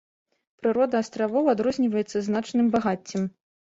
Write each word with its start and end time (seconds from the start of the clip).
Прырода 0.61 1.03
астравоў 1.05 1.53
адрозніваецца 1.55 2.27
значным 2.33 2.75
багаццем. 2.77 3.33